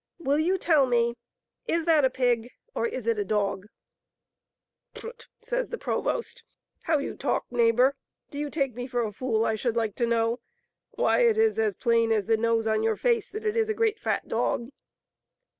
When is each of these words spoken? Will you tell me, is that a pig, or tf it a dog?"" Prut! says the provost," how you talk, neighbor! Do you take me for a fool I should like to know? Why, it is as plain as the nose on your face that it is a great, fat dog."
Will 0.17 0.39
you 0.39 0.57
tell 0.57 0.87
me, 0.87 1.13
is 1.67 1.85
that 1.85 2.03
a 2.03 2.09
pig, 2.09 2.49
or 2.73 2.87
tf 2.89 3.05
it 3.05 3.19
a 3.19 3.23
dog?"" 3.23 3.67
Prut! 4.95 5.27
says 5.41 5.69
the 5.69 5.77
provost," 5.77 6.43
how 6.85 6.97
you 6.97 7.13
talk, 7.15 7.45
neighbor! 7.51 7.95
Do 8.31 8.39
you 8.39 8.49
take 8.49 8.73
me 8.73 8.87
for 8.87 9.03
a 9.03 9.13
fool 9.13 9.45
I 9.45 9.53
should 9.53 9.75
like 9.75 9.93
to 9.97 10.07
know? 10.07 10.39
Why, 10.89 11.19
it 11.19 11.37
is 11.37 11.59
as 11.59 11.75
plain 11.75 12.11
as 12.11 12.25
the 12.25 12.35
nose 12.35 12.65
on 12.65 12.81
your 12.81 12.95
face 12.95 13.29
that 13.29 13.45
it 13.45 13.55
is 13.55 13.69
a 13.69 13.75
great, 13.75 13.99
fat 13.99 14.27
dog." 14.27 14.69